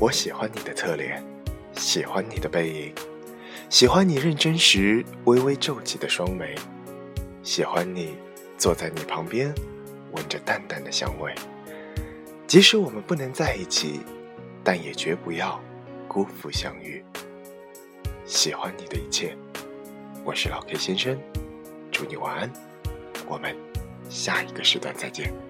[0.00, 1.20] 我喜欢你的侧脸
[1.72, 2.94] 喜欢你的背影
[3.68, 6.54] 喜欢你认真时微微皱起的双眉
[7.42, 8.14] 喜欢你
[8.56, 9.52] 坐在你旁边
[10.12, 11.34] 闻着淡淡的香味。
[12.46, 14.00] 即使我们不能在一起
[14.64, 15.60] 但也绝不要
[16.08, 17.04] 辜负相遇。
[18.24, 19.36] 喜欢你的一切。
[20.24, 21.18] 我是老 k 先生
[21.90, 22.52] 祝你晚安
[23.26, 23.56] 我们
[24.10, 25.47] 下一个时段再见。